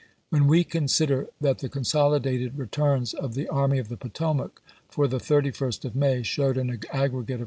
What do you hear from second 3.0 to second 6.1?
of the Army of the Potomac for the 31st of